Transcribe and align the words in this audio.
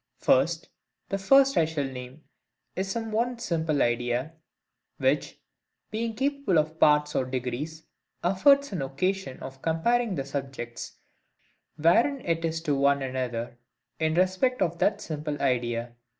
First, 0.17 0.69
The 1.09 1.19
first 1.19 1.57
I 1.57 1.65
shall 1.65 1.83
name 1.83 2.23
is 2.75 2.89
some 2.89 3.11
one 3.11 3.37
simple 3.37 3.83
idea, 3.83 4.33
which, 4.97 5.39
being 5.91 6.15
capable 6.15 6.57
of 6.57 6.79
parts 6.79 7.13
or 7.15 7.23
degrees, 7.23 7.83
affords 8.23 8.71
an 8.71 8.81
occasion 8.81 9.39
of 9.41 9.61
comparing 9.61 10.15
the 10.15 10.25
subjects 10.25 10.93
wherein 11.77 12.19
it 12.25 12.43
is 12.43 12.61
to 12.63 12.73
one 12.75 13.03
another, 13.03 13.59
in 13.99 14.15
respect 14.15 14.59
of 14.63 14.79
that 14.79 15.01
simple 15.01 15.39
idea, 15.39 15.89
v. 15.89 15.93